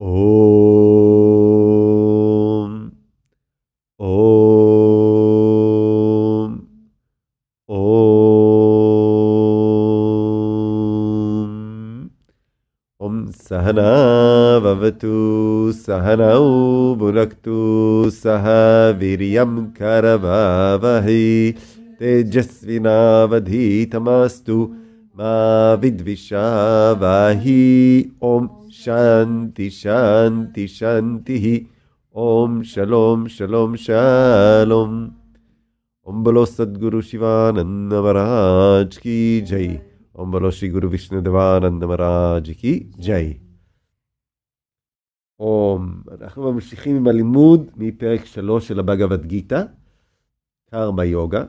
[0.00, 2.90] ओम
[4.00, 6.60] ओम
[7.68, 8.10] ओम।
[13.00, 18.44] ओम सहना भवतु सहनौ भुनक्तु सह
[18.98, 21.54] वीर्यं करभावहै।
[21.98, 24.74] तेजस्विनावधीतमस्तु
[25.18, 31.68] Tejasvinavadhitamastu Ma Vidvishavahi Om Shanti Shanti Shanti
[32.14, 35.14] Om Shalom Shalom Shalom
[36.04, 39.80] Om Bolo Sadguru Shivananda Maharaj Ki Jai
[40.14, 43.40] Om Bolo Shri Guru Vishnu Devananda Maharaj Ki Jai
[45.40, 49.62] אום, אנחנו ממשיכים עם הלימוד מפרק 3 של הבגבד גיתא,
[50.70, 51.44] קרמה יוגה.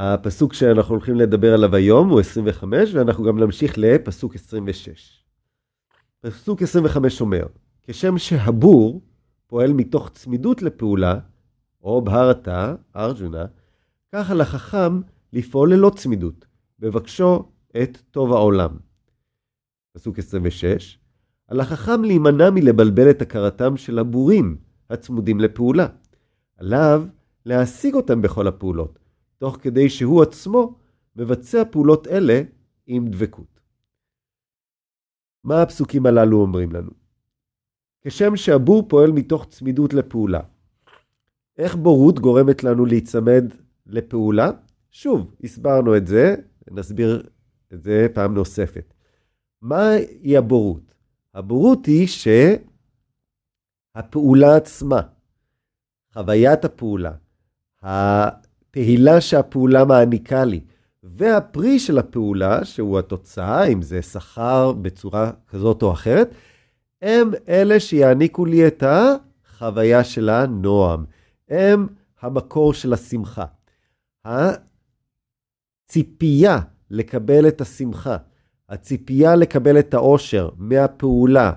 [0.00, 5.24] הפסוק שאנחנו הולכים לדבר עליו היום הוא 25, ואנחנו גם נמשיך לפסוק 26.
[6.20, 7.46] פסוק 25 אומר,
[7.82, 9.02] כשם שהבור
[9.46, 11.18] פועל מתוך צמידות לפעולה,
[11.82, 13.46] או בהרתה, ארג'ונה,
[14.12, 15.00] כך על החכם
[15.32, 16.46] לפעול ללא צמידות,
[16.78, 17.48] בבקשו
[17.82, 18.76] את טוב העולם.
[19.92, 20.98] פסוק 26,
[21.48, 24.56] על החכם להימנע מלבלבל את הכרתם של הבורים
[24.90, 25.86] הצמודים לפעולה.
[26.56, 27.04] עליו
[27.46, 28.98] להשיג אותם בכל הפעולות,
[29.38, 30.74] תוך כדי שהוא עצמו
[31.16, 32.40] מבצע פעולות אלה
[32.86, 33.60] עם דבקות.
[35.44, 36.90] מה הפסוקים הללו אומרים לנו?
[38.00, 40.40] כשם שהבור פועל מתוך צמידות לפעולה.
[41.58, 43.44] איך בורות גורמת לנו להיצמד
[43.86, 44.50] לפעולה?
[44.90, 46.34] שוב, הסברנו את זה,
[46.70, 47.28] נסביר
[47.72, 48.94] את זה פעם נוספת.
[49.62, 50.94] מהי הבורות?
[51.34, 52.08] הבורות היא
[53.96, 55.00] שהפעולה עצמה,
[56.12, 57.12] חוויית הפעולה,
[58.78, 60.60] התהילה שהפעולה מעניקה לי,
[61.02, 66.34] והפרי של הפעולה, שהוא התוצאה, אם זה שכר בצורה כזאת או אחרת,
[67.02, 71.04] הם אלה שיעניקו לי את החוויה של הנועם.
[71.48, 71.86] הם
[72.20, 73.44] המקור של השמחה.
[75.84, 76.58] הציפייה
[76.90, 78.16] לקבל את השמחה,
[78.68, 81.52] הציפייה לקבל את האושר מהפעולה,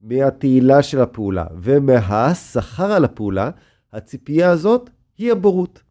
[0.00, 3.50] מהתהילה של הפעולה ומהשכר על הפעולה,
[3.92, 5.85] הציפייה הזאת היא הבורות.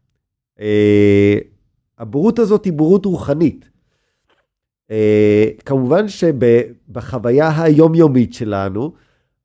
[0.60, 1.38] אה,
[1.98, 3.68] הבורות הזאת היא בורות רוחנית.
[4.90, 8.92] אה, כמובן שבחוויה היומיומית שלנו,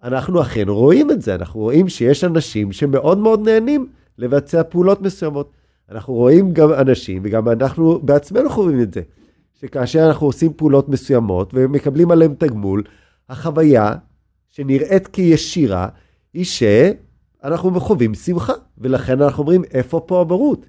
[0.04, 5.52] אנחנו אכן רואים את זה, אנחנו רואים שיש אנשים שמאוד מאוד נהנים לבצע פעולות מסוימות.
[5.92, 9.02] אנחנו רואים גם אנשים, וגם אנחנו בעצמנו חווים את זה,
[9.60, 12.84] שכאשר אנחנו עושים פעולות מסוימות ומקבלים עליהן תגמול,
[13.30, 13.96] החוויה
[14.50, 15.88] שנראית כישירה
[16.34, 20.66] היא שאנחנו חווים שמחה, ולכן אנחנו אומרים, איפה פה הבורות?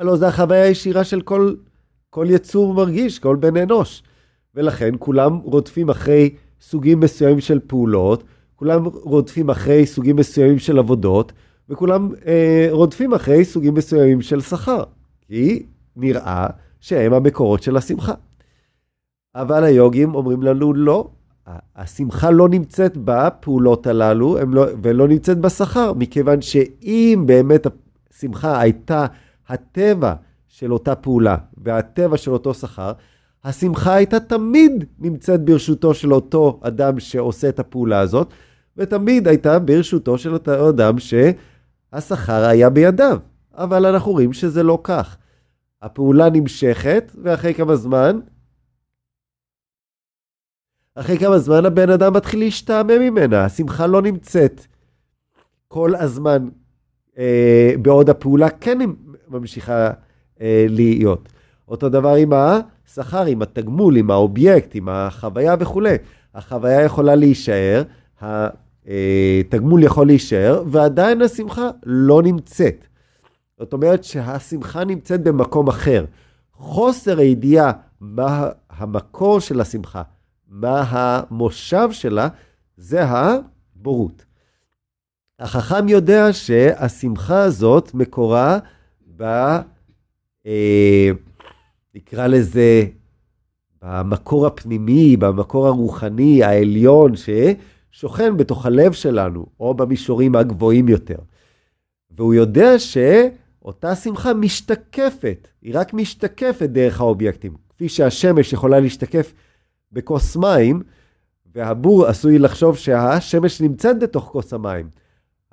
[0.00, 1.54] הלוא זו החוויה הישירה של כל,
[2.10, 4.02] כל יצור מרגיש, כל בן אנוש.
[4.54, 8.24] ולכן כולם רודפים אחרי סוגים מסוימים של פעולות,
[8.56, 11.32] כולם רודפים אחרי סוגים מסוימים של עבודות,
[11.68, 14.82] וכולם אה, רודפים אחרי סוגים מסוימים של שכר.
[15.26, 15.66] כי
[15.96, 16.46] נראה
[16.80, 18.14] שהם המקורות של השמחה.
[19.34, 21.08] אבל היוגים אומרים לנו לא,
[21.76, 27.66] השמחה לא נמצאת בפעולות הללו לא, ולא נמצאת בשכר, מכיוון שאם באמת
[28.14, 29.06] השמחה הייתה
[29.50, 30.14] הטבע
[30.48, 32.92] של אותה פעולה והטבע של אותו שכר,
[33.44, 38.32] השמחה הייתה תמיד נמצאת ברשותו של אותו אדם שעושה את הפעולה הזאת,
[38.76, 43.18] ותמיד הייתה ברשותו של אותו אדם שהשכר היה בידיו.
[43.54, 45.16] אבל אנחנו רואים שזה לא כך.
[45.82, 48.20] הפעולה נמשכת, ואחרי כמה זמן,
[50.94, 54.66] אחרי כמה זמן הבן אדם מתחיל להשתעמם ממנה, השמחה לא נמצאת
[55.68, 56.48] כל הזמן
[57.18, 58.78] אה, בעוד הפעולה כן
[59.30, 59.90] ממשיכה
[60.40, 61.28] אה, להיות.
[61.68, 65.94] אותו דבר עם השכר, עם התגמול, עם האובייקט, עם החוויה וכולי.
[66.34, 67.82] החוויה יכולה להישאר,
[69.40, 72.86] התגמול יכול להישאר, ועדיין השמחה לא נמצאת.
[73.58, 76.04] זאת אומרת שהשמחה נמצאת במקום אחר.
[76.52, 80.02] חוסר הידיעה מה המקור של השמחה,
[80.48, 82.28] מה המושב שלה,
[82.76, 84.24] זה הבורות.
[85.38, 88.58] החכם יודע שהשמחה הזאת מקורה
[89.20, 89.24] ב...
[90.46, 91.10] אה,
[91.94, 92.84] נקרא לזה,
[93.82, 101.18] במקור הפנימי, במקור הרוחני, העליון, ששוכן בתוך הלב שלנו, או במישורים הגבוהים יותר.
[102.10, 107.54] והוא יודע שאותה שמחה משתקפת, היא רק משתקפת דרך האובייקטים.
[107.68, 109.32] כפי שהשמש יכולה להשתקף
[109.92, 110.82] בכוס מים,
[111.54, 114.88] והבור עשוי לחשוב שהשמש נמצאת בתוך כוס המים.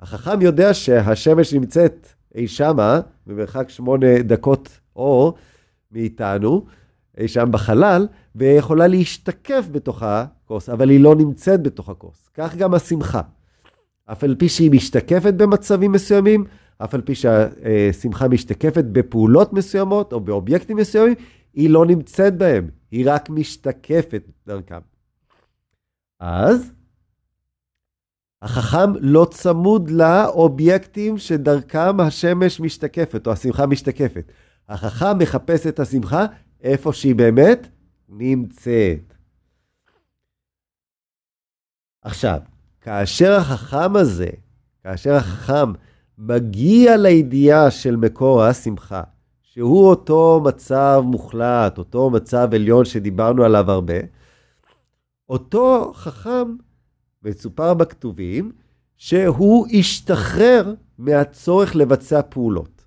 [0.00, 5.34] החכם יודע שהשמש נמצאת אי שמה, במרחק שמונה דקות אור
[5.92, 6.66] מאיתנו,
[7.18, 12.28] אי שם בחלל, ויכולה להשתקף בתוך הכוס, אבל היא לא נמצאת בתוך הכוס.
[12.34, 13.20] כך גם השמחה.
[14.12, 16.44] אף על פי שהיא משתקפת במצבים מסוימים,
[16.78, 21.14] אף על פי שהשמחה משתקפת בפעולות מסוימות או באובייקטים מסוימים,
[21.54, 24.80] היא לא נמצאת בהם, היא רק משתקפת דרכם.
[26.20, 26.72] אז
[28.42, 34.32] החכם לא צמוד לאובייקטים שדרכם השמש משתקפת, או השמחה משתקפת.
[34.68, 36.26] החכם מחפש את השמחה
[36.60, 37.68] איפה שהיא באמת
[38.08, 39.14] נמצאת.
[42.02, 42.38] עכשיו,
[42.80, 44.30] כאשר החכם הזה,
[44.82, 45.72] כאשר החכם
[46.18, 49.02] מגיע לידיעה של מקור השמחה,
[49.42, 53.98] שהוא אותו מצב מוחלט, אותו מצב עליון שדיברנו עליו הרבה,
[55.28, 56.56] אותו חכם,
[57.22, 58.52] מסופר בכתובים,
[58.96, 62.84] שהוא השתחרר מהצורך לבצע פעולות.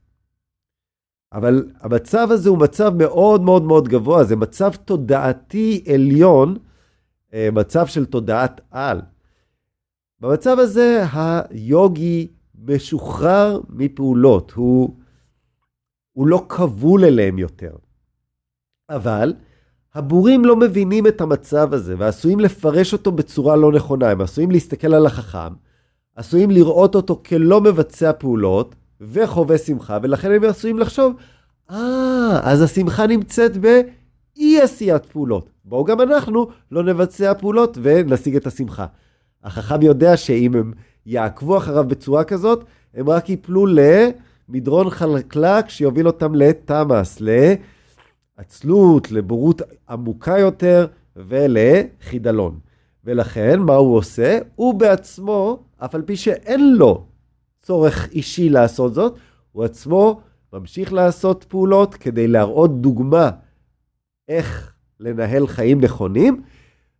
[1.34, 6.58] אבל המצב הזה הוא מצב מאוד מאוד מאוד גבוה, זה מצב תודעתי עליון,
[7.34, 9.02] אה, מצב של תודעת על.
[10.20, 14.98] במצב הזה היוגי משוחרר מפעולות, הוא,
[16.12, 17.76] הוא לא כבול אליהם יותר.
[18.90, 19.34] אבל
[19.96, 24.10] הבורים לא מבינים את המצב הזה ועשויים לפרש אותו בצורה לא נכונה.
[24.10, 25.54] הם עשויים להסתכל על החכם,
[26.16, 31.14] עשויים לראות אותו כלא מבצע פעולות וחווה שמחה, ולכן הם עשויים לחשוב,
[31.72, 35.50] אה, ah, אז השמחה נמצאת באי עשיית פעולות.
[35.66, 38.86] בואו גם אנחנו לא נבצע פעולות ונשיג את השמחה.
[39.44, 40.74] החכם יודע שאם הם
[41.06, 42.64] יעקבו אחריו בצורה כזאת,
[42.94, 43.66] הם רק ייפלו
[44.50, 47.22] למדרון חלקלק שיוביל אותם לתמאס,
[48.38, 52.60] לעצלות, לבורות עמוקה יותר ולחידלון.
[53.04, 54.40] ולכן, מה הוא עושה?
[54.56, 57.06] הוא בעצמו, אף על פי שאין לו
[57.62, 59.18] צורך אישי לעשות זאת,
[59.52, 60.22] הוא עצמו
[60.54, 63.30] ממשיך לעשות פעולות כדי להראות דוגמה
[64.28, 66.42] איך לנהל חיים נכונים,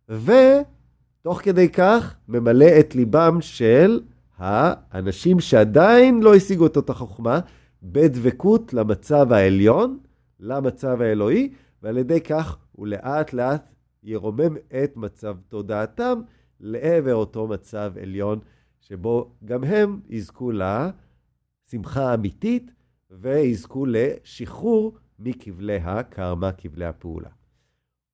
[0.08, 4.00] ותוך כדי כך ממלא את ליבם של
[4.38, 7.40] האנשים שעדיין לא השיגו את אותה חוכמה,
[7.82, 9.98] בדבקות למצב העליון,
[10.41, 11.53] למצב האלוהי,
[11.83, 13.69] ועל ידי כך הוא לאט לאט
[14.03, 16.21] ירומם את מצב תודעתם
[16.59, 18.39] לעבר אותו מצב עליון,
[18.81, 22.71] שבו גם הם יזכו לשמחה אמיתית
[23.11, 27.29] ויזכו לשחרור מכבלי הקרמה, כבלי הפעולה.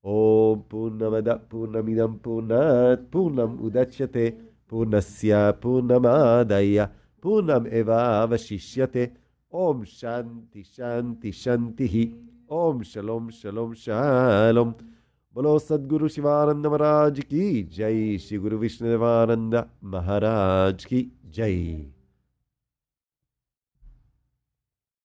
[0.04, 4.30] ओम पूर्णमद पूर्णमिदं पूर्णात् पूर्णम् उदच्यते
[4.70, 6.78] पूर्णस्य पूर्णमादाय
[7.24, 9.06] पूर्णमेवावशिष्यते
[9.53, 12.05] ॐ शांति शांति ही
[12.53, 14.73] ओम शलोम शलोम शालोम
[15.37, 21.91] बोलो सदगुरु शिवानंद महाराज की जय श्री गुरु विष्णुदेवानंद महाराज की जय